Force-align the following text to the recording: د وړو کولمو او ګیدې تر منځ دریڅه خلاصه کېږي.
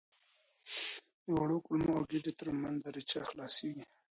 د 1.25 1.27
وړو 1.39 1.57
کولمو 1.65 1.97
او 1.97 2.03
ګیدې 2.11 2.31
تر 2.39 2.47
منځ 2.61 2.77
دریڅه 2.85 3.19
خلاصه 3.29 3.61
کېږي. 3.67 3.83